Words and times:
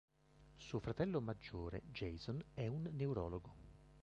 Suo 0.55 0.79
fratello 0.79 1.21
maggiore, 1.21 1.83
Jason, 1.91 2.43
è 2.55 2.65
un 2.65 2.89
neurologo. 2.93 3.53